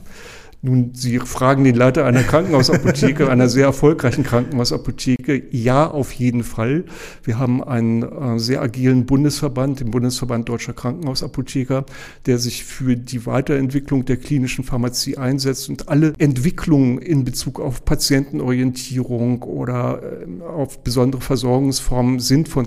Nun, 0.61 0.91
Sie 0.93 1.21
fragen 1.21 1.63
den 1.63 1.77
Leiter 1.77 2.05
einer 2.05 2.25
Krankenhausapotheke, 2.25 3.31
einer 3.31 3.49
sehr 3.49 3.67
erfolgreichen 3.67 4.25
Krankenhausapotheke. 4.25 5.45
Ja, 5.53 5.89
auf 5.89 6.11
jeden 6.11 6.43
Fall. 6.43 6.85
Wir 7.23 7.39
haben 7.39 7.63
einen 7.63 8.03
äh, 8.03 8.41
sehr 8.41 8.61
agilen 8.61 9.07
Bundesverband, 9.07 9.79
den 9.79 9.93
Bundesverband 9.93 10.49
Deutscher 10.49 10.73
Krankenhausapotheker, 10.73 11.87
der 12.27 12.39
sich 12.39 12.65
für 12.65 12.97
die 12.97 13.25
Weiterentwicklung 13.25 14.05
der 14.05 14.17
klinischen 14.17 14.65
Pharmazie 14.65 15.17
einsetzt 15.17 15.69
und 15.69 15.89
alle 15.89 16.13
Entwicklungen 16.19 16.99
in 16.99 17.23
Bezug 17.23 17.61
auf 17.61 17.85
Patientenorientierung 17.85 19.45
oder 19.45 20.03
äh, 20.03 20.43
auf 20.43 20.83
besondere 20.83 21.21
Versorgungsformen 21.21 22.19
sind 22.19 22.49
von 22.49 22.67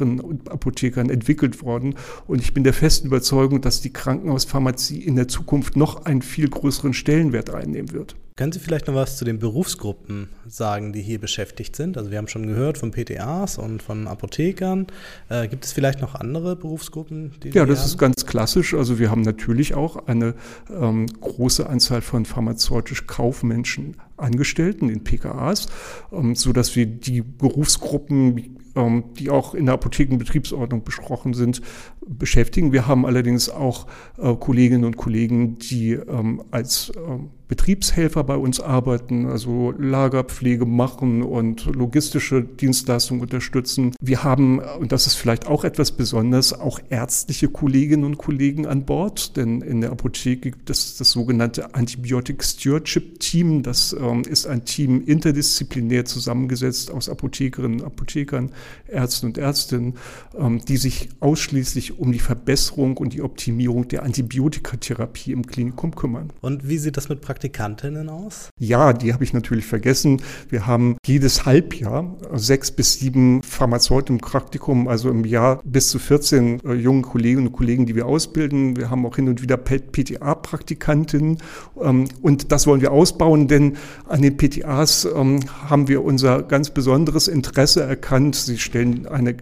Krankenhausapothekerinnen 0.00 0.20
und 0.20 0.50
Apothekern 0.50 1.10
entwickelt 1.10 1.62
worden. 1.62 1.94
Und 2.26 2.40
ich 2.40 2.54
bin 2.54 2.64
der 2.64 2.72
festen 2.72 3.06
Überzeugung, 3.06 3.60
dass 3.60 3.80
die 3.80 3.92
Krankenhauspharmazie 3.92 5.02
in 5.02 5.16
der 5.16 5.28
Zukunft 5.28 5.76
noch 5.76 6.04
ein 6.04 6.22
viel 6.22 6.48
größeren 6.48 6.92
Stellenwert 6.92 7.50
einnehmen 7.50 7.92
wird. 7.92 8.16
Können 8.36 8.52
Sie 8.52 8.58
vielleicht 8.58 8.86
noch 8.86 8.94
was 8.94 9.18
zu 9.18 9.26
den 9.26 9.38
Berufsgruppen 9.38 10.30
sagen, 10.46 10.94
die 10.94 11.02
hier 11.02 11.20
beschäftigt 11.20 11.76
sind? 11.76 11.98
Also 11.98 12.10
wir 12.10 12.16
haben 12.16 12.28
schon 12.28 12.46
gehört 12.46 12.78
von 12.78 12.90
PTAs 12.90 13.58
und 13.58 13.82
von 13.82 14.06
Apothekern. 14.06 14.86
Äh, 15.28 15.46
gibt 15.48 15.66
es 15.66 15.72
vielleicht 15.72 16.00
noch 16.00 16.14
andere 16.14 16.56
Berufsgruppen? 16.56 17.32
Die 17.42 17.50
ja, 17.50 17.66
das 17.66 17.80
haben? 17.80 17.86
ist 17.86 17.98
ganz 17.98 18.24
klassisch. 18.24 18.72
Also 18.72 18.98
wir 18.98 19.10
haben 19.10 19.20
natürlich 19.20 19.74
auch 19.74 20.06
eine 20.06 20.34
ähm, 20.70 21.06
große 21.20 21.68
Anzahl 21.68 22.00
von 22.00 22.24
pharmazeutisch 22.24 23.06
Kaufmenschen 23.06 23.96
Angestellten 24.16 24.88
in 24.88 25.04
PKAs, 25.04 25.66
ähm, 26.10 26.34
so 26.34 26.52
dass 26.52 26.76
wir 26.76 26.86
die 26.86 27.20
Berufsgruppen 27.20 28.58
ähm, 28.76 29.04
die 29.18 29.30
auch 29.30 29.54
in 29.54 29.66
der 29.66 29.74
Apothekenbetriebsordnung 29.74 30.84
besprochen 30.84 31.34
sind, 31.34 31.60
beschäftigen. 32.06 32.72
Wir 32.72 32.86
haben 32.86 33.06
allerdings 33.06 33.48
auch 33.48 33.86
äh, 34.18 34.34
Kolleginnen 34.34 34.84
und 34.84 34.96
Kollegen, 34.96 35.58
die 35.58 35.92
ähm, 35.92 36.42
als 36.50 36.92
ähm, 36.96 37.30
Betriebshelfer 37.50 38.22
bei 38.22 38.36
uns 38.36 38.60
arbeiten, 38.60 39.26
also 39.26 39.74
Lagerpflege 39.76 40.66
machen 40.66 41.24
und 41.24 41.66
logistische 41.66 42.44
Dienstleistungen 42.44 43.20
unterstützen. 43.20 43.92
Wir 44.00 44.22
haben, 44.22 44.60
und 44.60 44.92
das 44.92 45.08
ist 45.08 45.16
vielleicht 45.16 45.48
auch 45.48 45.64
etwas 45.64 45.90
Besonderes, 45.90 46.52
auch 46.52 46.78
ärztliche 46.90 47.48
Kolleginnen 47.48 48.04
und 48.04 48.18
Kollegen 48.18 48.66
an 48.68 48.84
Bord, 48.84 49.36
denn 49.36 49.62
in 49.62 49.80
der 49.80 49.90
Apotheke 49.90 50.52
gibt 50.52 50.70
es 50.70 50.96
das 50.96 51.10
sogenannte 51.10 51.74
Antibiotic 51.74 52.44
Stewardship 52.44 53.18
Team. 53.18 53.64
Das 53.64 53.96
ähm, 54.00 54.22
ist 54.22 54.46
ein 54.46 54.64
Team 54.64 55.02
interdisziplinär 55.04 56.04
zusammengesetzt 56.04 56.92
aus 56.92 57.08
Apothekerinnen 57.08 57.80
und 57.80 57.86
Apothekern, 57.86 58.52
Ärzten 58.86 59.26
und 59.26 59.38
Ärztinnen, 59.38 59.94
ähm, 60.38 60.60
die 60.68 60.76
sich 60.76 61.08
ausschließlich 61.18 61.98
um 61.98 62.12
die 62.12 62.20
Verbesserung 62.20 62.96
und 62.96 63.12
die 63.12 63.22
Optimierung 63.22 63.88
der 63.88 64.04
Antibiotikatherapie 64.04 65.32
im 65.32 65.44
Klinikum 65.44 65.96
kümmern. 65.96 66.32
Und 66.42 66.68
wie 66.68 66.78
sieht 66.78 66.96
das 66.96 67.08
mit 67.08 67.20
Praktikanten 67.20 67.39
Praktikantinnen 67.40 68.10
aus? 68.10 68.50
Ja, 68.58 68.92
die 68.92 69.14
habe 69.14 69.24
ich 69.24 69.32
natürlich 69.32 69.64
vergessen. 69.64 70.20
Wir 70.50 70.66
haben 70.66 70.98
jedes 71.06 71.46
Halbjahr 71.46 72.14
sechs 72.34 72.70
bis 72.70 72.98
sieben 72.98 73.42
Pharmazeuten 73.42 74.16
im 74.16 74.20
Praktikum, 74.20 74.88
also 74.88 75.08
im 75.08 75.24
Jahr 75.24 75.62
bis 75.64 75.88
zu 75.88 75.98
14 75.98 76.60
äh, 76.60 76.74
jungen 76.74 77.00
Kolleginnen 77.00 77.46
und 77.46 77.52
Kollegen, 77.54 77.86
die 77.86 77.94
wir 77.94 78.04
ausbilden. 78.04 78.76
Wir 78.76 78.90
haben 78.90 79.06
auch 79.06 79.16
hin 79.16 79.26
und 79.30 79.40
wieder 79.40 79.56
PTA-Praktikantinnen 79.56 81.38
ähm, 81.80 82.04
und 82.20 82.52
das 82.52 82.66
wollen 82.66 82.82
wir 82.82 82.92
ausbauen, 82.92 83.48
denn 83.48 83.78
an 84.06 84.20
den 84.20 84.36
PTAs 84.36 85.06
ähm, 85.06 85.40
haben 85.64 85.88
wir 85.88 86.04
unser 86.04 86.42
ganz 86.42 86.68
besonderes 86.68 87.26
Interesse 87.26 87.82
erkannt. 87.82 88.36
Sie 88.36 88.58
stellen 88.58 89.06
eine 89.06 89.34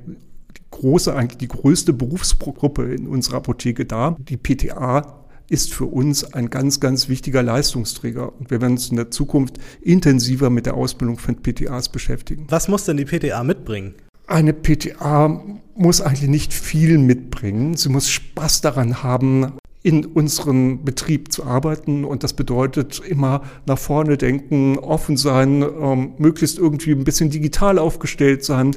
große, 0.71 1.13
eigentlich 1.13 1.39
die 1.39 1.49
größte 1.49 1.93
Berufsgruppe 1.93 2.95
in 2.95 3.09
unserer 3.09 3.39
Apotheke 3.39 3.87
dar. 3.87 4.15
Die 4.21 4.37
PTA 4.37 5.19
ist 5.49 5.73
für 5.73 5.87
uns 5.87 6.33
ein 6.35 6.51
ganz, 6.51 6.81
ganz 6.81 7.09
wichtiger 7.09 7.43
Leistungsträger. 7.43 8.33
Und 8.39 8.51
wir 8.51 8.61
werden 8.61 8.73
uns 8.73 8.91
in 8.91 8.97
der 8.97 9.11
Zukunft 9.11 9.59
intensiver 9.81 10.51
mit 10.51 10.67
der 10.67 10.75
Ausbildung 10.75 11.19
von 11.19 11.37
PTAs 11.37 11.89
beschäftigen. 11.89 12.47
Was 12.49 12.69
muss 12.69 12.85
denn 12.85 12.97
die 12.97 13.05
PTA 13.05 13.43
mitbringen? 13.45 13.95
Eine 14.27 14.53
PTA 14.53 15.43
muss 15.75 16.01
eigentlich 16.03 16.29
nicht 16.29 16.53
viel 16.53 16.99
mitbringen. 16.99 17.77
Sie 17.77 17.89
muss 17.89 18.11
Spaß 18.11 18.61
daran 18.61 19.03
haben, 19.03 19.55
in 19.83 20.05
unserem 20.05 20.85
Betrieb 20.85 21.33
zu 21.33 21.45
arbeiten. 21.45 22.05
Und 22.05 22.25
das 22.25 22.35
bedeutet 22.35 23.01
immer 23.01 23.43
nach 23.65 23.79
vorne 23.79 24.19
denken, 24.19 24.77
offen 24.79 25.17
sein, 25.17 25.63
ähm, 25.63 26.13
möglichst 26.19 26.59
irgendwie 26.59 26.93
ein 26.93 27.05
bisschen 27.05 27.31
digital 27.31 27.79
aufgestellt 27.79 28.45
sein. 28.45 28.77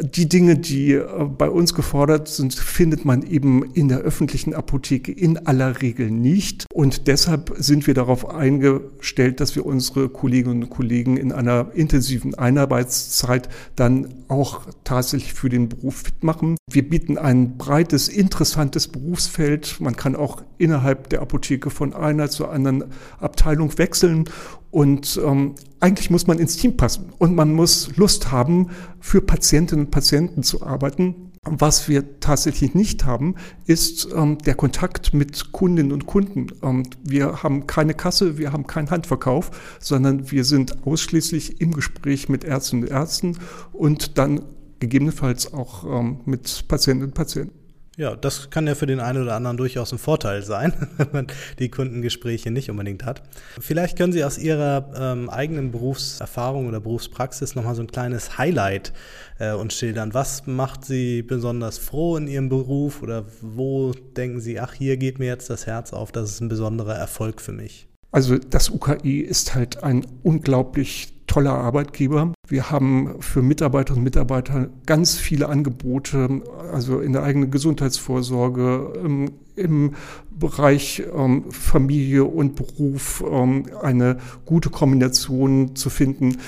Die 0.00 0.28
Dinge, 0.28 0.58
die 0.58 0.92
äh, 0.92 1.04
bei 1.24 1.50
uns 1.50 1.74
gefordert 1.74 2.28
sind, 2.28 2.54
findet 2.54 3.04
man 3.04 3.22
eben 3.22 3.64
in 3.74 3.88
der 3.88 3.98
öffentlichen 3.98 4.54
Apotheke 4.54 5.10
in 5.10 5.38
aller 5.46 5.82
Regel 5.82 6.10
nicht. 6.10 6.66
Und 6.72 7.08
deshalb 7.08 7.54
sind 7.56 7.86
wir 7.86 7.94
darauf 7.94 8.28
eingestellt, 8.28 9.40
dass 9.40 9.56
wir 9.56 9.66
unsere 9.66 10.08
Kolleginnen 10.08 10.64
und 10.64 10.70
Kollegen 10.70 11.16
in 11.16 11.32
einer 11.32 11.72
intensiven 11.74 12.34
Einarbeitszeit 12.34 13.48
dann 13.76 14.14
auch 14.28 14.66
tatsächlich 14.84 15.34
für 15.34 15.48
den 15.48 15.68
Beruf 15.68 15.96
fit 15.96 16.22
machen. 16.22 16.56
Wir 16.70 16.88
bieten 16.88 17.18
ein 17.18 17.56
breites, 17.56 18.08
interessantes 18.08 18.88
Berufsfeld. 18.88 19.80
Man 19.80 19.96
kann 19.96 20.14
auch 20.14 20.42
innerhalb 20.58 21.08
der 21.08 21.22
Apotheke 21.22 21.70
von 21.70 21.94
einer 21.94 22.28
zur 22.30 22.52
anderen 22.52 22.84
Abteilung 23.18 23.76
wechseln. 23.78 24.28
Und 24.70 25.20
ähm, 25.24 25.54
eigentlich 25.80 26.10
muss 26.10 26.26
man 26.26 26.38
ins 26.38 26.56
Team 26.56 26.76
passen 26.76 27.12
und 27.18 27.34
man 27.34 27.52
muss 27.54 27.96
Lust 27.96 28.30
haben, 28.30 28.68
für 29.00 29.20
Patientinnen 29.22 29.86
und 29.86 29.90
Patienten 29.90 30.42
zu 30.42 30.62
arbeiten. 30.62 31.32
Was 31.44 31.88
wir 31.88 32.20
tatsächlich 32.20 32.74
nicht 32.74 33.06
haben, 33.06 33.36
ist 33.64 34.08
ähm, 34.14 34.38
der 34.38 34.54
Kontakt 34.54 35.14
mit 35.14 35.52
Kundinnen 35.52 35.92
und 35.92 36.06
Kunden. 36.06 36.48
Ähm, 36.62 36.82
wir 37.02 37.42
haben 37.42 37.66
keine 37.66 37.94
Kasse, 37.94 38.36
wir 38.36 38.52
haben 38.52 38.66
keinen 38.66 38.90
Handverkauf, 38.90 39.50
sondern 39.80 40.30
wir 40.30 40.44
sind 40.44 40.86
ausschließlich 40.86 41.60
im 41.60 41.72
Gespräch 41.72 42.28
mit 42.28 42.44
Ärztinnen 42.44 42.84
und 42.84 42.90
Ärzten 42.90 43.38
und 43.72 44.18
dann 44.18 44.42
gegebenenfalls 44.80 45.54
auch 45.54 45.84
ähm, 45.84 46.20
mit 46.26 46.66
Patientinnen 46.68 47.10
und 47.10 47.14
Patienten. 47.14 47.67
Ja, 47.98 48.14
das 48.14 48.50
kann 48.50 48.68
ja 48.68 48.76
für 48.76 48.86
den 48.86 49.00
einen 49.00 49.24
oder 49.24 49.34
anderen 49.34 49.56
durchaus 49.56 49.90
ein 49.90 49.98
Vorteil 49.98 50.44
sein, 50.44 50.72
wenn 50.98 51.08
man 51.12 51.26
die 51.58 51.68
Kundengespräche 51.68 52.52
nicht 52.52 52.70
unbedingt 52.70 53.04
hat. 53.04 53.24
Vielleicht 53.58 53.98
können 53.98 54.12
Sie 54.12 54.22
aus 54.22 54.38
Ihrer 54.38 54.88
ähm, 54.96 55.28
eigenen 55.28 55.72
Berufserfahrung 55.72 56.68
oder 56.68 56.78
Berufspraxis 56.78 57.56
nochmal 57.56 57.74
so 57.74 57.82
ein 57.82 57.88
kleines 57.88 58.38
Highlight 58.38 58.92
äh, 59.40 59.52
uns 59.52 59.74
schildern. 59.74 60.14
Was 60.14 60.46
macht 60.46 60.84
Sie 60.84 61.22
besonders 61.22 61.78
froh 61.78 62.16
in 62.16 62.28
Ihrem 62.28 62.48
Beruf 62.48 63.02
oder 63.02 63.24
wo 63.40 63.90
denken 64.16 64.40
Sie, 64.40 64.60
ach, 64.60 64.74
hier 64.74 64.96
geht 64.96 65.18
mir 65.18 65.26
jetzt 65.26 65.50
das 65.50 65.66
Herz 65.66 65.92
auf, 65.92 66.12
das 66.12 66.30
ist 66.30 66.40
ein 66.40 66.48
besonderer 66.48 66.94
Erfolg 66.94 67.40
für 67.40 67.52
mich? 67.52 67.88
Also 68.12 68.38
das 68.38 68.70
UKI 68.70 69.22
ist 69.22 69.56
halt 69.56 69.82
ein 69.82 70.06
unglaublich 70.22 71.17
toller 71.28 71.54
Arbeitgeber. 71.54 72.32
Wir 72.48 72.70
haben 72.70 73.16
für 73.20 73.42
Mitarbeiterinnen 73.42 74.00
und 74.00 74.04
Mitarbeiter 74.04 74.68
ganz 74.86 75.14
viele 75.16 75.48
Angebote, 75.48 76.42
also 76.72 76.98
in 76.98 77.12
der 77.12 77.22
eigenen 77.22 77.52
Gesundheitsvorsorge, 77.52 78.94
im, 79.04 79.30
im 79.54 79.94
Bereich 80.30 81.04
ähm, 81.14 81.44
Familie 81.50 82.24
und 82.24 82.56
Beruf 82.56 83.22
ähm, 83.30 83.66
eine 83.80 84.18
gute 84.44 84.70
Kombination 84.70 85.76
zu 85.76 85.90
finden. 85.90 86.38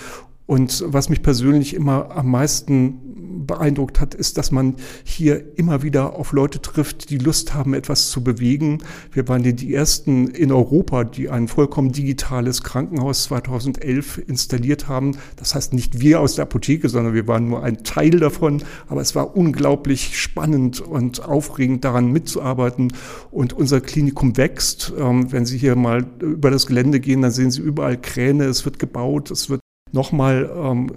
Und 0.51 0.83
was 0.85 1.09
mich 1.09 1.23
persönlich 1.23 1.75
immer 1.75 2.11
am 2.11 2.29
meisten 2.29 3.47
beeindruckt 3.47 4.01
hat, 4.01 4.17
ist, 4.17 4.37
dass 4.37 4.51
man 4.51 4.75
hier 5.05 5.57
immer 5.57 5.85
wieder 5.85 6.17
auf 6.17 6.33
Leute 6.33 6.61
trifft, 6.61 7.11
die 7.11 7.19
Lust 7.19 7.55
haben, 7.55 7.73
etwas 7.73 8.11
zu 8.11 8.25
bewegen. 8.25 8.79
Wir 9.13 9.29
waren 9.29 9.45
die 9.45 9.73
ersten 9.73 10.27
in 10.27 10.51
Europa, 10.51 11.05
die 11.05 11.31
ein 11.31 11.47
vollkommen 11.47 11.93
digitales 11.93 12.65
Krankenhaus 12.65 13.23
2011 13.27 14.23
installiert 14.27 14.89
haben. 14.89 15.17
Das 15.37 15.55
heißt 15.55 15.73
nicht 15.73 16.01
wir 16.01 16.19
aus 16.19 16.35
der 16.35 16.47
Apotheke, 16.47 16.89
sondern 16.89 17.15
wir 17.15 17.29
waren 17.29 17.49
nur 17.49 17.63
ein 17.63 17.85
Teil 17.85 18.19
davon. 18.19 18.65
Aber 18.89 19.03
es 19.03 19.15
war 19.15 19.37
unglaublich 19.37 20.21
spannend 20.21 20.81
und 20.81 21.25
aufregend, 21.25 21.85
daran 21.85 22.11
mitzuarbeiten. 22.11 22.93
Und 23.31 23.53
unser 23.53 23.81
Klinikum 23.81 24.37
wächst. 24.37 24.93
Ähm, 24.99 25.31
wenn 25.31 25.47
Sie 25.47 25.59
hier 25.59 25.77
mal 25.77 26.05
über 26.21 26.51
das 26.51 26.67
Gelände 26.67 26.99
gehen, 26.99 27.23
dann 27.23 27.31
sehen 27.31 27.53
Sie 27.53 27.63
überall 27.63 28.01
Kräne. 28.01 28.47
Es 28.47 28.65
wird 28.65 28.81
gebaut, 28.81 29.31
es 29.31 29.49
wird 29.49 29.61
nochmal 29.93 30.51
ähm, 30.55 30.93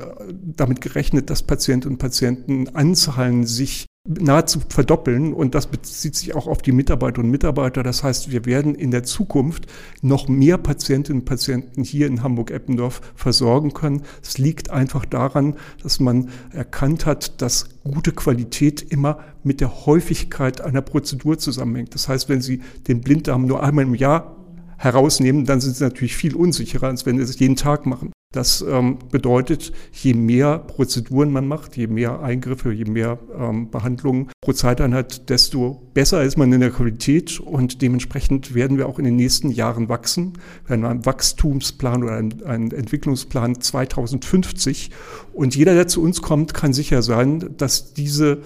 damit 0.56 0.82
gerechnet, 0.82 1.30
dass 1.30 1.44
Patientinnen 1.44 1.96
und 1.96 2.00
Patientenanzahlen 2.00 3.46
sich 3.46 3.86
nahezu 4.06 4.60
verdoppeln 4.68 5.34
und 5.34 5.56
das 5.56 5.68
bezieht 5.68 6.16
sich 6.16 6.36
auch 6.36 6.48
auf 6.48 6.62
die 6.62 6.74
Mitarbeiterinnen 6.74 7.30
und 7.30 7.32
Mitarbeiter. 7.32 7.84
Das 7.84 8.04
heißt, 8.04 8.32
wir 8.32 8.46
werden 8.46 8.76
in 8.76 8.92
der 8.92 9.04
Zukunft 9.04 9.68
noch 10.02 10.28
mehr 10.28 10.58
Patientinnen 10.58 11.22
und 11.22 11.26
Patienten 11.26 11.84
hier 11.84 12.08
in 12.08 12.22
Hamburg-Eppendorf 12.22 13.00
versorgen 13.16 13.74
können. 13.74 14.04
Es 14.22 14.38
liegt 14.38 14.72
einfach 14.72 15.06
daran, 15.06 15.56
dass 15.82 16.02
man 16.02 16.30
erkannt 16.52 17.06
hat, 17.06 17.42
dass 17.42 17.70
gute 17.86 18.12
Qualität 18.12 18.82
immer 18.82 19.20
mit 19.42 19.62
der 19.62 19.86
Häufigkeit 19.86 20.60
einer 20.60 20.82
Prozedur 20.82 21.38
zusammenhängt. 21.38 21.94
Das 21.96 22.10
heißt, 22.10 22.28
wenn 22.28 22.42
Sie 22.42 22.62
den 22.90 23.00
Blinddarm 23.00 23.46
nur 23.46 23.64
einmal 23.64 23.86
im 23.86 23.96
Jahr 23.96 24.36
herausnehmen, 24.78 25.46
dann 25.46 25.62
sind 25.62 25.78
sie 25.78 25.84
natürlich 25.84 26.16
viel 26.16 26.36
unsicherer, 26.36 26.88
als 26.88 27.06
wenn 27.06 27.18
sie 27.18 27.24
es 27.24 27.40
jeden 27.40 27.56
Tag 27.56 27.86
machen. 27.86 28.12
Das 28.34 28.66
ähm, 28.68 28.98
bedeutet, 29.12 29.72
je 29.92 30.16
mehr 30.16 30.58
Prozeduren 30.58 31.32
man 31.32 31.48
macht, 31.48 31.78
je 31.78 31.86
mehr 31.86 32.22
Eingriffe, 32.22 32.74
je 32.74 32.86
mehr 32.86 33.20
ähm, 33.38 33.70
Behandlungen 33.70 34.32
pro 34.42 34.54
Zeiteinheit, 34.54 35.30
desto 35.30 35.84
besser 35.94 36.24
ist 36.24 36.36
man 36.36 36.52
in 36.52 36.60
der 36.60 36.72
Qualität 36.72 37.40
und 37.40 37.84
dementsprechend 37.84 38.56
werden 38.56 38.78
wir 38.78 38.90
auch 38.90 38.98
in 38.98 39.06
den 39.06 39.16
nächsten 39.16 39.52
Jahren 39.52 39.88
wachsen. 39.88 40.34
Wir 40.66 40.76
haben 40.76 40.86
einen 40.86 41.06
Wachstumsplan 41.06 42.04
oder 42.04 42.16
einen, 42.16 42.44
einen 42.44 42.72
Entwicklungsplan 42.72 43.62
2050 43.62 44.90
und 45.34 45.56
jeder, 45.56 45.76
der 45.76 45.88
zu 45.88 46.02
uns 46.02 46.24
kommt, 46.24 46.56
kann 46.56 46.74
sicher 46.74 47.04
sein, 47.04 47.54
dass 47.58 47.94
diese 47.94 48.42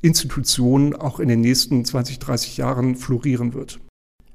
Institution 0.00 0.96
auch 0.96 1.20
in 1.20 1.28
den 1.28 1.42
nächsten 1.42 1.84
20, 1.84 2.20
30 2.20 2.56
Jahren 2.56 2.96
florieren 2.96 3.52
wird. 3.52 3.80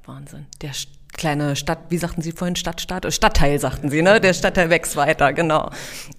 Wahnsinn. 0.04 0.46
Der 0.60 0.72
kleine 1.12 1.56
Stadt, 1.56 1.78
wie 1.90 1.98
sagten 1.98 2.22
Sie 2.22 2.32
vorhin, 2.32 2.56
Stadtstaat? 2.56 3.12
Stadtteil 3.12 3.58
sagten 3.58 3.90
Sie, 3.90 4.02
ne? 4.02 4.20
Der 4.20 4.32
Stadtteil 4.32 4.70
wächst 4.70 4.96
weiter, 4.96 5.32
genau. 5.32 5.70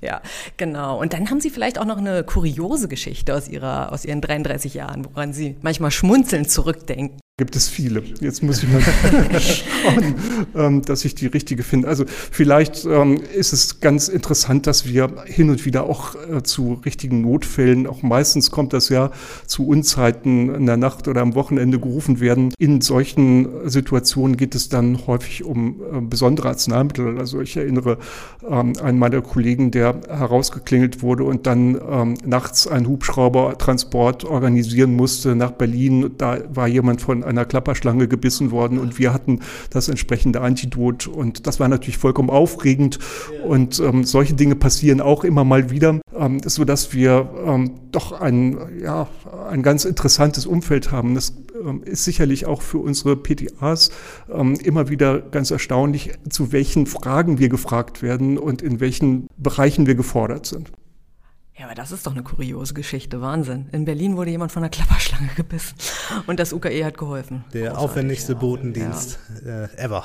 Ja, 0.01 0.21
genau. 0.57 0.99
Und 0.99 1.13
dann 1.13 1.29
haben 1.29 1.39
Sie 1.39 1.49
vielleicht 1.49 1.79
auch 1.79 1.85
noch 1.85 1.97
eine 1.97 2.23
kuriose 2.23 2.87
Geschichte 2.87 3.35
aus 3.35 3.47
Ihrer, 3.47 3.91
aus 3.91 4.05
Ihren 4.05 4.21
33 4.21 4.73
Jahren, 4.73 5.05
woran 5.05 5.33
Sie 5.33 5.57
manchmal 5.61 5.91
schmunzelnd 5.91 6.49
zurückdenken. 6.49 7.22
Gibt 7.43 7.57
es 7.57 7.67
viele. 7.67 8.01
Jetzt 8.21 8.41
muss 8.41 8.63
ich 8.63 8.69
mal 8.71 8.79
schauen, 9.41 10.15
ähm, 10.55 10.81
dass 10.81 11.03
ich 11.03 11.13
die 11.13 11.27
richtige 11.27 11.61
finde. 11.61 11.89
Also 11.89 12.05
vielleicht 12.07 12.85
ähm, 12.85 13.19
ist 13.35 13.51
es 13.51 13.81
ganz 13.81 14.07
interessant, 14.07 14.65
dass 14.65 14.87
wir 14.87 15.11
hin 15.25 15.49
und 15.49 15.65
wieder 15.65 15.83
auch 15.83 16.15
äh, 16.15 16.41
zu 16.41 16.79
richtigen 16.85 17.19
Notfällen, 17.19 17.85
auch 17.85 18.01
meistens 18.01 18.49
kommt 18.49 18.71
das 18.71 18.87
ja 18.87 19.11
zu 19.45 19.67
Unzeiten 19.67 20.55
in 20.55 20.65
der 20.65 20.77
Nacht 20.77 21.09
oder 21.09 21.19
am 21.19 21.35
Wochenende 21.35 21.81
gerufen 21.81 22.21
werden. 22.21 22.53
In 22.59 22.79
solchen 22.79 23.69
Situationen 23.69 24.37
geht 24.37 24.55
es 24.55 24.69
dann 24.69 25.05
häufig 25.05 25.43
um 25.43 25.81
äh, 25.81 25.99
besondere 25.99 26.47
Arzneimittel. 26.47 27.19
Also 27.19 27.41
ich 27.41 27.57
erinnere 27.57 27.97
ähm, 28.49 28.71
einen 28.81 28.99
meiner 28.99 29.21
Kollegen, 29.21 29.71
der 29.71 29.99
herausgeklingelt 30.07 31.01
wurde 31.01 31.25
und 31.25 31.45
dann 31.45 31.73
nachts 32.25 32.67
einen 32.67 32.87
Hubschraubertransport 32.87 34.23
organisieren 34.23 34.95
musste 34.95 35.35
nach 35.35 35.51
Berlin. 35.51 36.11
Da 36.17 36.37
war 36.53 36.67
jemand 36.67 37.01
von 37.01 37.32
einer 37.33 37.45
Klapperschlange 37.45 38.07
gebissen 38.07 38.51
worden 38.51 38.79
und 38.79 38.99
wir 38.99 39.13
hatten 39.13 39.39
das 39.69 39.89
entsprechende 39.89 40.41
Antidot 40.41 41.07
und 41.07 41.47
das 41.47 41.59
war 41.59 41.67
natürlich 41.67 41.97
vollkommen 41.97 42.29
aufregend 42.29 42.99
und 43.45 43.79
ähm, 43.79 44.03
solche 44.03 44.33
Dinge 44.33 44.55
passieren 44.55 45.01
auch 45.01 45.23
immer 45.23 45.43
mal 45.43 45.69
wieder, 45.69 45.99
ähm, 46.15 46.39
so 46.45 46.63
dass 46.63 46.93
wir 46.93 47.29
ähm, 47.45 47.71
doch 47.91 48.11
ein, 48.11 48.57
ja, 48.81 49.07
ein 49.49 49.63
ganz 49.63 49.85
interessantes 49.85 50.45
Umfeld 50.45 50.91
haben. 50.91 51.15
Das 51.15 51.33
ähm, 51.63 51.83
ist 51.83 52.05
sicherlich 52.05 52.45
auch 52.45 52.61
für 52.61 52.79
unsere 52.79 53.15
PTAs 53.15 53.91
ähm, 54.31 54.55
immer 54.55 54.89
wieder 54.89 55.19
ganz 55.19 55.51
erstaunlich, 55.51 56.11
zu 56.29 56.51
welchen 56.51 56.85
Fragen 56.85 57.39
wir 57.39 57.49
gefragt 57.49 58.01
werden 58.01 58.37
und 58.37 58.61
in 58.61 58.79
welchen 58.79 59.27
Bereichen 59.37 59.87
wir 59.87 59.95
gefordert 59.95 60.45
sind. 60.45 60.71
Ja, 61.73 61.77
aber 61.77 61.81
das 61.81 61.91
ist 61.91 62.05
doch 62.05 62.11
eine 62.11 62.21
kuriose 62.21 62.75
Geschichte, 62.75 63.19
Wahnsinn. 63.19 63.67
In 63.71 63.85
Berlin 63.85 64.15
wurde 64.15 64.29
jemand 64.29 64.51
von 64.51 64.61
einer 64.61 64.69
Klapperschlange 64.69 65.29
gebissen 65.35 65.73
und 66.27 66.39
das 66.39 66.53
UKE 66.53 66.85
hat 66.85 66.99
geholfen. 66.99 67.45
Der 67.51 67.69
Großartig, 67.69 67.83
aufwendigste 67.83 68.33
ja. 68.33 68.39
Botendienst 68.39 69.19
ja. 69.43 69.63
Äh, 69.63 69.77
ever. 69.77 70.03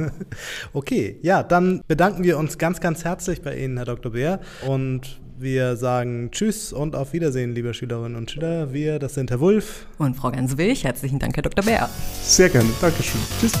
okay, 0.72 1.18
ja, 1.20 1.42
dann 1.42 1.82
bedanken 1.86 2.24
wir 2.24 2.38
uns 2.38 2.56
ganz, 2.56 2.80
ganz 2.80 3.04
herzlich 3.04 3.42
bei 3.42 3.58
Ihnen, 3.58 3.76
Herr 3.76 3.84
Dr. 3.84 4.12
Bär, 4.12 4.40
und 4.66 5.20
wir 5.36 5.76
sagen 5.76 6.30
Tschüss 6.30 6.72
und 6.72 6.96
auf 6.96 7.12
Wiedersehen, 7.12 7.54
liebe 7.54 7.74
Schülerinnen 7.74 8.16
und 8.16 8.30
Schüler. 8.30 8.72
Wir, 8.72 8.98
das 8.98 9.12
sind 9.14 9.30
Herr 9.30 9.40
Wulff 9.40 9.86
und 9.98 10.16
Frau 10.16 10.30
Ganswilch. 10.30 10.84
Herzlichen 10.84 11.18
Dank, 11.18 11.36
Herr 11.36 11.42
Dr. 11.42 11.62
Bär. 11.62 11.90
Sehr 12.22 12.48
gerne, 12.48 12.70
Dankeschön. 12.80 13.20
Tschüss. 13.38 13.52